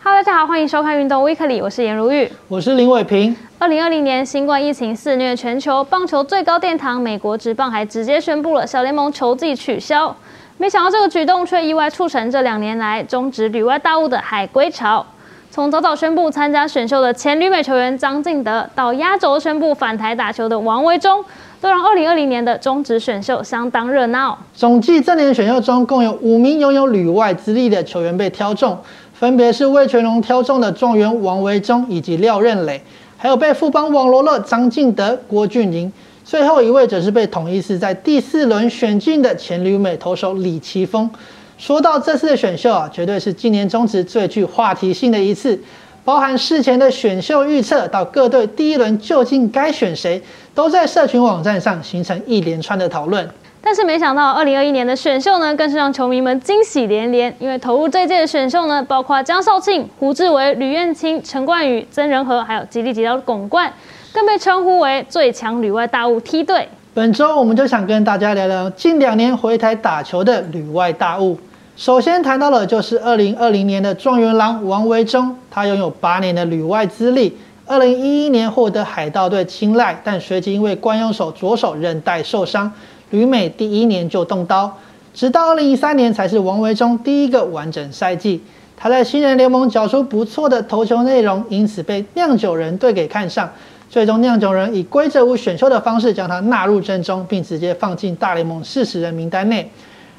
[0.00, 3.34] Hello，大家好，欢迎收看《运动 Weekly》，我是颜如玉，我是林伟平。
[3.58, 10.14] 二零二零年新冠疫情肆虐全球，棒球最高殿堂美国职棒还直接宣布了小联盟球季取消。
[10.56, 15.04] 没想到这个举动却意外促成这两年来中职旅外大物的海归潮。
[15.50, 21.24] 从早早宣布参加选秀的前旅美球员张敬德，到压轴宣布返台打球的王维忠，
[21.60, 24.38] 都让二零二零年的中职选秀相当热闹。
[24.54, 28.78] 总计这年选秀中共有五名拥有旅外资历的球员被挑中，
[29.18, 32.80] 分别是魏全龙挑中的状元王维忠以及廖任磊，
[33.16, 35.92] 还有被富邦网罗了张进德、郭俊麟，
[36.24, 41.10] 最后一位则是被统一是在第四轮选进的前旅美投手李奇峰。
[41.56, 45.60] 说到这次的选秀啊，绝对是今年中职最具话题性的一次，
[46.04, 50.22] 包含事前的选秀预测到各队第一轮究竟该选谁，
[50.54, 53.28] 都在社群网站上形成一连串的讨论。
[53.70, 63.70] 但是没想到，二零二一年的选秀呢，更是让球迷们惊喜连连，因为投入这届的选秀呢，包括江少庆、胡志伟、吕彦青、陈冠宇、曾仁和，还有吉利吉的巩冠，
[64.10, 66.66] 更被称呼为最强旅外大物梯队。
[66.94, 71.38] 本周我们就想跟大家聊聊近两年回台打球的旅外大物。
[71.76, 82.72] 首先谈到了就是二零二零年的状元郎王维忠，他拥有八年的旅外资历，二零一一年获得海盗队青睐，但随即因为惯用手左手韧带受伤，
[83.10, 84.76] 旅美第一年就动刀，
[85.14, 88.40] 直到二零一三年才是王维忠第一个完整赛季。
[88.76, 93.50] 他在新人联盟缴出不错的投球内容，因此被酿酒人队给看上，
[93.90, 99.68] 最终酿酒人以规则无选秀的方式将他纳入阵中，并直接放进大联盟四十人名单内。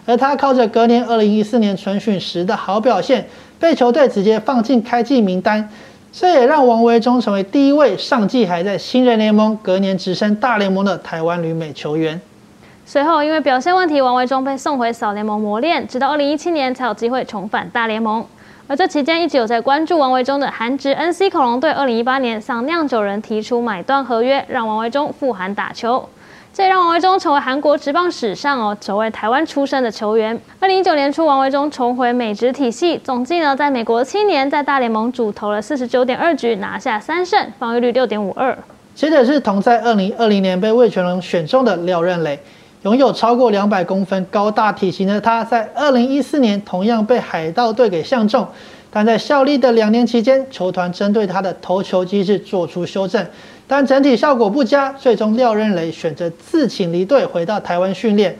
[0.05, 3.27] 而他靠着隔年二零一四年春训时的好表现，
[3.59, 5.69] 被球队直接放进开季名单，
[6.11, 12.19] 这也让王维忠成为第一位上季还在新人联盟、隔年直升大联盟的台湾旅美球员。
[12.85, 18.25] 随后因为表现问题，王维忠被送回小联盟磨练，直到二零一七年才有机会重返大联盟。
[18.67, 26.07] 而这期间一直有在关注王维忠的韩职 NC 恐龙队，二零一八年向酿酒人提出买断合约，让王维忠赴韩打球。
[26.51, 30.39] 这也让王维忠成为韩国职棒史上哦首位台湾出生的球员。
[30.59, 38.57] 二零一九年初，王维忠重回美职体系，总计呢在美国七年，在大联盟主投了四十九点二局，拿下三胜，防御率六点五二。
[38.95, 42.37] 接着是同在二零二零年被魏全龙选中的廖任磊，
[42.83, 48.47] 拥有超过两百公分高大体型的他，在二零一四年同样被海盗队给相中。
[48.91, 53.23] 但在效力的两年期间，球团针对他的投球机制做出修正，
[53.67, 58.35] 但整体效果不佳，最终廖任磊选择自请离队，回到台湾训练。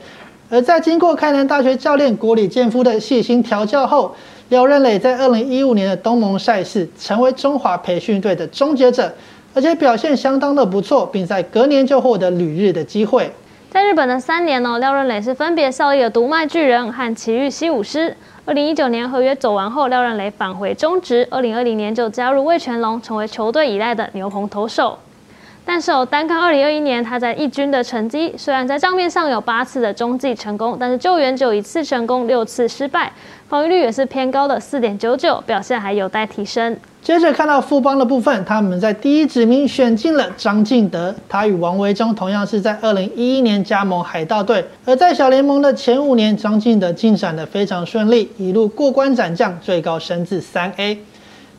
[0.48, 4.16] 而在经过开南大学教练国里健夫的细心调教后，
[4.48, 9.12] 廖任磊在二零一五年的东盟赛事成为中华培训队的终结者，
[9.54, 13.30] 而且表现相当的不错，并在隔年就获得旅日的机会。
[13.70, 18.16] 在日本的三年呢，廖润磊是分别效力了独卖巨人和奇遇西武狮。
[18.44, 21.26] 二零一九年合约走完后，廖润磊返回中职。
[21.30, 24.98] 二零二零年就加入味全龙，成为球队依赖的牛棚投手。
[25.64, 33.12] 但是哦，单看二零二一年他在一军的成绩，虽然在账面上有八次的中继成功，但是救援只有一次成功，六次失败，
[33.48, 36.76] 防御率也是偏高的四点九九，表现还有待提升。
[37.02, 50.98] 接着看到富邦的部分，他们在第一指名选进了张敬德，他与王维忠同样是在二零一一年加盟海盗队，而在小联盟的前五年，张敬德进展的非常顺利，一路过关斩将，最高升至三 A，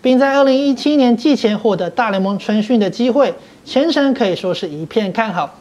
[0.01, 5.59] 并在二零一七年季前获得大联盟春训的机会，前程可以说是一片看好，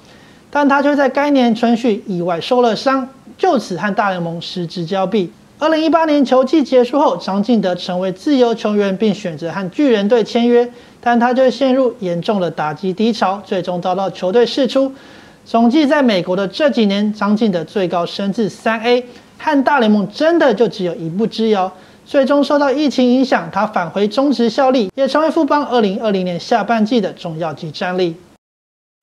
[0.51, 5.31] 但他却在该年春训意外受了伤，就此和大联盟失之交臂。
[5.59, 10.67] 二零一八年球季结束后，张进德成为自由球员，并选择和巨人队签约，
[11.03, 14.91] 但他却陷入严重的打击低潮，最终遭到球队释出。
[15.45, 19.05] 总计在美国的这几年，张进德最高升至三 A，
[19.37, 21.71] 和大联盟真的就只有一步之遥。
[22.11, 28.17] 最终受到疫情影响，他返回中职效力，也成为富邦二零二零年下半季的重要级战力。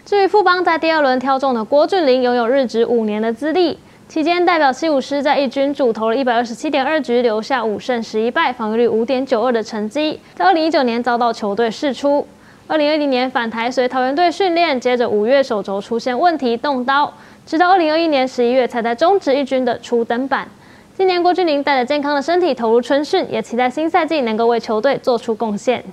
[0.04, 3.80] 至于富邦在第二轮挑中的郭俊麟，拥有日职五年的资历。
[4.10, 10.20] 期间代表西武师在一军主投了一百二十七点二局，留下五胜十一败，防御率五点九二的成绩。
[10.36, 12.28] 在二零一九年遭到球队释出，
[12.68, 17.14] 二零二零年返台随桃园队训练，接着五月手肘出现问题动刀，
[17.46, 20.46] 直到二零二一年十一月才在中职一军的初登板。
[20.98, 25.86] 今年郭俊麟带着健康的身体投入春训，也期待新赛季能够为球队做出贡献。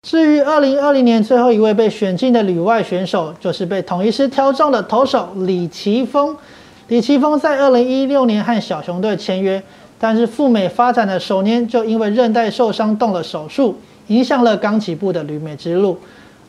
[0.00, 6.34] 至于二零二零年最后一位被选进的旅外选手，就是被统一师挑中的投手李奇峰。
[6.88, 9.62] 李奇峰在二零一六年和小熊队签约，
[9.98, 13.76] 但是赴美发展的首年就因为韧带受伤动了手术，
[14.06, 15.98] 影响了刚起步的旅美之路。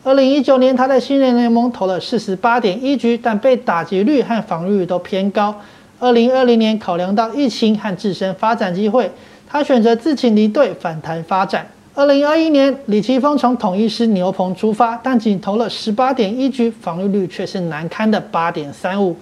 [0.06, 5.54] 二零一九年他在新人联盟投了四十八点一局，但被打击率和防御率都偏高。
[6.00, 9.10] 二零二零年考量到疫情和自身发展机会，
[9.48, 11.66] 他选择自请离队反弹发展。
[11.94, 19.16] 二零二一年，李奇峰从统一师牛棚出发，但仅投了十八点一局，防御率却是难堪的八点三五。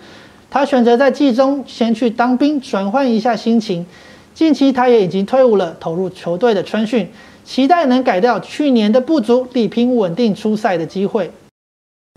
[0.50, 3.86] 他选择在季中先去当兵，转换一下心情。
[4.34, 7.08] 近期他也已经退伍了，投入球队的春训，
[7.46, 11.30] 期待能改掉去年的不足，力拼稳定出赛的机会。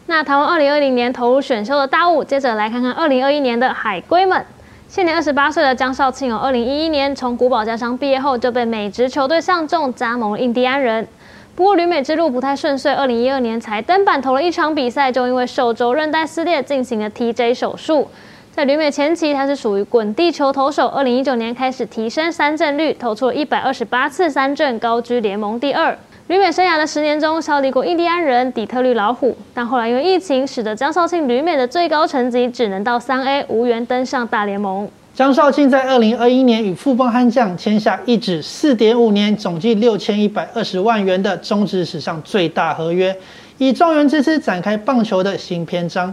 [0.09, 4.45] 那台湾二零二零年投入选秀的大物，接着来看看二零二一年的海归们。
[4.89, 11.09] 现年二十八岁的江少庆，哦，二零一一年从古堡家商毕业后，就被美职球队相中，加盟印第安人。
[11.57, 18.09] 不过旅美之路不太顺遂，二零一二年才登板投了一场比赛，就因为手肘韧带撕裂进行了 TJ 手术。
[18.53, 25.99] 在旅美前期，他是属于滚地球投手，二零一九年开始提升三振率，投出了一百二十八次三振，高居联盟第二。
[26.29, 34.89] 旅美生涯的十年中，效力过印第安人、底特律老虎，但后来因为疫情，使得江少庆旅美的最高成绩只能到三 A，无缘登上大联盟。
[35.15, 43.17] 江少庆在二零二一年与富邦悍将签下一纸四点五年、总计六千一百二十万元的中职史上最大合约，
[43.59, 46.13] 以状元之姿展开棒球的新篇章。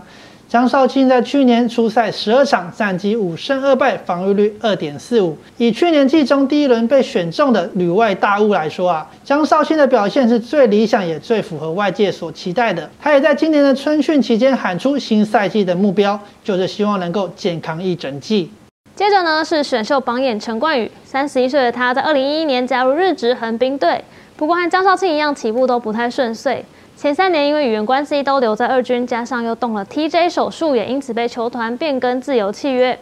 [0.50, 5.36] 江少庆在去年出赛十二场，战绩五胜二败，防御率二点四五。
[5.58, 12.88] 以去年季中第一轮被选中的旅外大物来说啊，江少庆的表现是最理想也最符合外界所期待的。
[13.02, 18.52] 他也在今年的春训期间喊出新赛季的目标，就是希望能够健康一整季。
[18.96, 24.04] 接着呢是选秀榜眼陈冠宇，三十一岁的他在二零一一年加入日职横滨队，
[24.38, 26.64] 不过和江少庆一样，起步都不太顺遂。
[27.04, 32.98] 前三年因为语言关系都留在二军，加上又动了 TJ 手术，也因此被球团变更自由契约。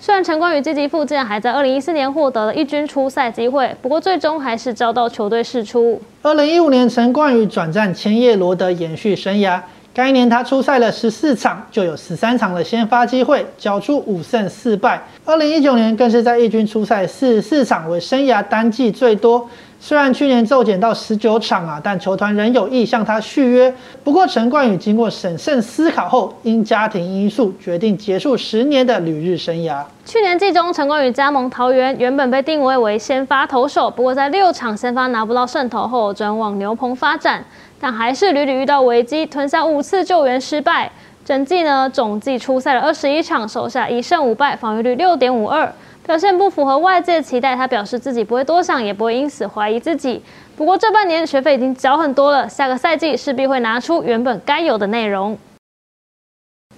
[0.00, 6.02] 虽然陈冠宇积极复健，还在二零一四年获得了一军出赛机会，不过最终还是遭到球队释出。
[6.22, 9.60] 二零一五年，陈冠宇转战千叶罗德延续生涯，
[9.94, 15.00] 该年他出赛了十四场，就有十三场的先发机会，缴出五胜四败。
[15.24, 19.48] 二零一九年更是在一军出赛四十四场，为生涯单季最多。
[19.80, 23.72] 虽然去年骤减到十九场啊，但球团仍有意向他续约。
[24.02, 29.82] 不过陈冠宇经过审慎思考后，因家庭因素决定结束十年的旅日生涯。
[30.04, 37.44] 去年季中，陈冠宇加盟桃园，原本被定位为先发投手，不过在六场先发拿不到胜投后，转往牛棚发展，
[37.80, 40.90] 但还是屡屡遇到危机，吞下五次救援失败。
[41.24, 45.72] 整季呢，总计出赛了二十一场，手下一胜五败，防御率六点五二。
[46.08, 50.22] 表现不符合外界期待，他表示自己不会多想，也不会因此怀疑自己。
[50.56, 55.36] 不过这半年学费已经缴很多了，下个赛季势必会拿出原本该有的内容。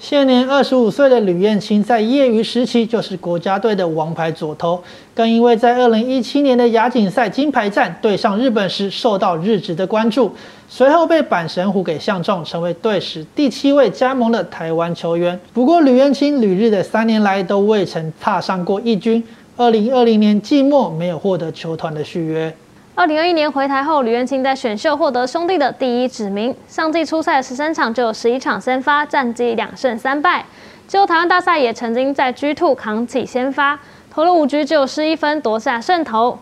[0.00, 4.82] 现年二十五岁的吕彦青，在业余时期就是国家队的王牌左投，
[5.14, 10.32] 更因为在二零一七年的亚锦赛金牌战对上日本时受到日职的关注，
[10.70, 15.38] 随后被阪神虎给相中，成为队史第七位加盟的台湾球员。
[15.52, 19.22] 不过吕彦青旅日的三年来都未曾踏上过一军，
[19.58, 22.56] 二零二零年季末没有获得球团的续约。
[23.00, 26.54] 二零二一年回台后，吕彦青在选秀获得兄弟的第一指名。
[26.68, 30.44] 上季初赛十三场就有十一场先发，战绩两胜三败。
[30.86, 33.80] 之后台湾大赛也曾经在 G Two 扛起先发，
[34.10, 36.40] 投了五局只有失一分，夺下胜投。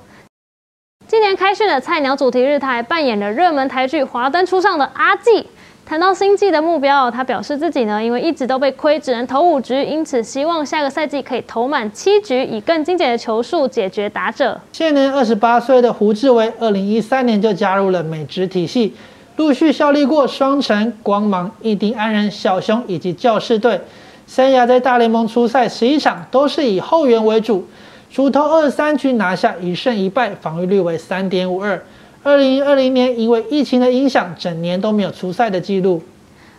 [1.06, 5.46] 今年开训的菜鸟主题日，台扮演了热门台剧《华灯初上》的阿纪。
[5.88, 14.60] 谈到新季的目标，他表示自己呢，因为一直都被亏，只能投五局，因此希望下个赛季可以投满七局，以更精简的球数解决打者。
[14.70, 18.94] 现年二十八岁的胡志伟，二零一三年就加入了美职体系，
[19.36, 23.80] 陆续效力过双城、光芒、印第安人、小熊以及教士队，
[24.26, 27.66] 生涯在大联盟出赛十一场，都是以后援为主，
[28.10, 31.82] 主投二十三局拿下一胜一败，防御率为三点五二。
[32.24, 36.02] 二零二零年因为疫情的影响，整年都没有出赛的记录。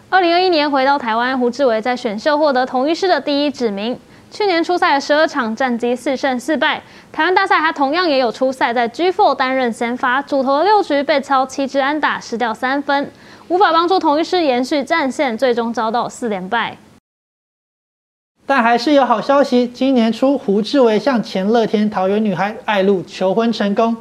[0.09, 3.99] 二零二一年回到台湾，胡志伟在选秀获得同一师的第一指名。
[4.31, 6.81] 去年出赛了十二场，战绩四胜四败。
[7.11, 13.11] 台湾大赛他同样也有出赛，在 G Four 担任先发，主投六局被超七支安打，失掉三分，
[13.47, 16.77] 无法帮助同一师延续战线，最终遭到四连败。
[18.45, 23.95] 但还是有好消息，今年初胡志伟向前乐天桃园女孩艾露求婚成功。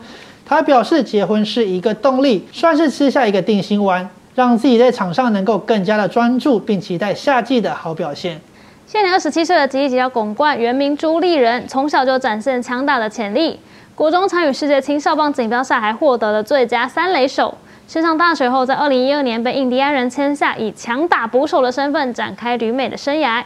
[0.48, 8.40] 他表示，结婚是一个动力，算是吃下一个定心丸，让自己在场上能够更加的专注，并期待夏季的好表现。
[8.86, 13.60] 现年二十七岁的吉吉吉要拱冠，原名朱立人，从小就展现强大的潜力。
[13.94, 17.58] 国中参与世界青少棒锦标赛，还获得了最佳三垒手。
[17.86, 23.44] 升上大学后，在二零一二年被印第安人签下，以强打捕手的身份展开旅美的生涯。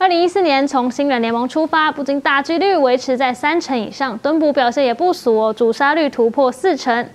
[0.00, 7.06] 二零一四年从新人联盟出发，不仅打击率维持在三成以上，蹲捕表现也不俗哦，主杀率突破四成。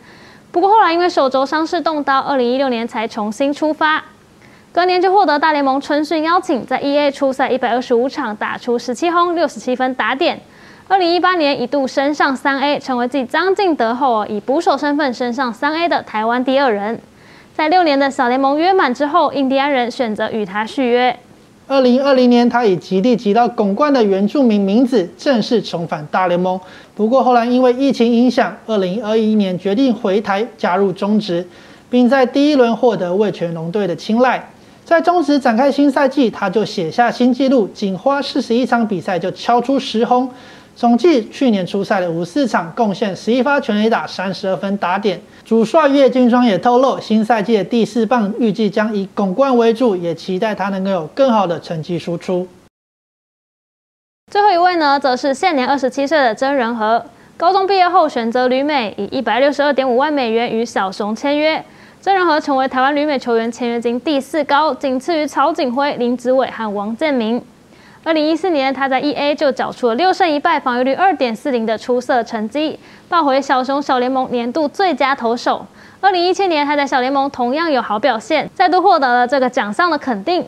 [0.51, 4.03] 不过后来因为手肘伤势动刀，二零一六年才重新出发。
[4.71, 10.39] 隔年就获得大联盟春训邀请，在 E A 出赛一百二十五场，打出十七轰六十七分打点。
[10.87, 17.01] 二零一八年一度升上三 A，成为继张敬德后以捕手身份升上三 A 的台湾第二人。
[17.55, 21.17] 在六年的小联盟约满之后，印第安人选择与他续约。
[21.67, 26.59] 二零二零年，他以极地极到拱冠的原住民名字正式重返大联盟。
[26.93, 31.43] 不过后来因为疫情影响，二零二一年决定回台加入中职，
[31.89, 34.47] 并在第一轮获得味全龙队的青睐。
[34.83, 40.29] 在中职展开新赛季，他就写下新纪录，仅花四十一场比赛就敲出十轰。
[40.75, 45.19] 总计去年出赛的五四场，贡献十一发全垒打，三十二分打点。
[45.45, 52.45] 主帅叶军双也透露，新赛季的第四棒预计将以拱冠为主，也期待他能够有更好的成绩输出。
[54.29, 57.05] 最后一位呢，则是现年二十七岁的曾仁和，
[57.37, 61.63] 高中毕业后选择旅美，以一百六十二点五万美元与小熊签约。
[62.01, 67.41] 曾仁和成为台湾旅美球员签约金第四高，仅次于曹景辉、林子伟和王建民。
[68.05, 75.65] 二零一四年，他在 E A 就缴出了六胜一败、防御率二点四零的出色成绩，抱回小熊小联盟年度最佳投手。
[76.01, 80.45] 二零一七年，他在小联盟同样有好表现，再度获得了这个奖项的肯定。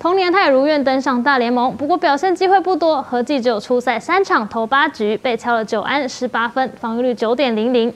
[0.00, 7.94] 同年，他也如愿登上大联盟，不过表现机会不多，合计只有出赛三场投八局，被敲了九安十八分，防御率九点零零。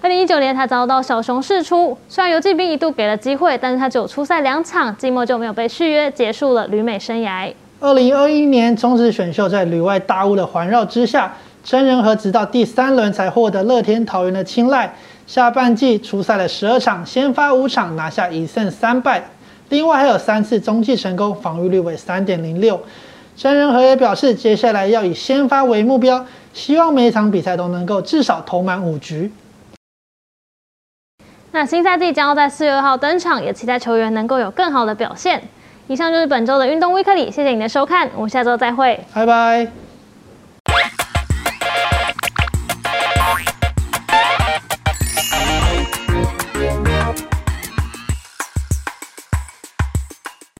[0.00, 7.54] 二零一九年，他遭到小熊释出，虽然游击兵一度给了机会，但是他只有出赛两场，季末就没有被续约，结束了旅美生涯。
[7.82, 11.34] 二零二一年中职选秀在旅外大雾的环绕之下，
[11.64, 14.94] 真人和直到第三轮才获得乐天桃园的青睐。
[15.26, 19.24] 下半季出赛了十二场，先发五场拿下一胜三败，
[19.70, 22.78] 另外还有三次中继成功，防御率为三点零六。
[23.34, 29.32] 真人和也表示，接下来要以先发为目标，希望每一场比赛都能够至少投满五局。
[31.52, 35.42] 那新赛季将要在四月二号登场，也期待球员能够有更好的表现。
[35.90, 39.89] 以上就是本周的运动微课里，谢谢你的收看，我们下周再会，拜拜。